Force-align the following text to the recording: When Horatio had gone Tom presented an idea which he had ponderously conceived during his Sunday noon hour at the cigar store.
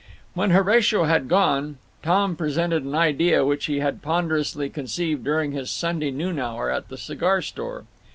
When 0.33 0.49
Horatio 0.49 1.03
had 1.03 1.27
gone 1.27 1.77
Tom 2.01 2.35
presented 2.35 2.83
an 2.83 2.95
idea 2.95 3.45
which 3.45 3.65
he 3.67 3.81
had 3.81 4.01
ponderously 4.01 4.67
conceived 4.67 5.23
during 5.23 5.51
his 5.51 5.69
Sunday 5.69 6.09
noon 6.09 6.39
hour 6.39 6.71
at 6.71 6.89
the 6.89 6.97
cigar 6.97 7.43
store. 7.43 7.85